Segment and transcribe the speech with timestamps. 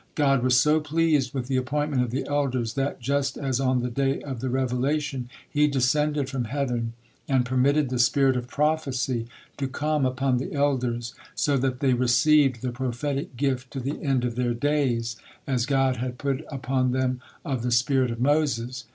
[0.15, 3.89] God was so pleased with the appointment of the elders that, just as on the
[3.91, 6.93] day of the revelation, He descended from heaven
[7.27, 9.27] and permitted the spirit of prophecy
[9.57, 14.25] to come upon the elders, so that they received the prophetic gift to the end
[14.25, 18.85] of their days, as God had put upon them of the spirit of Moses.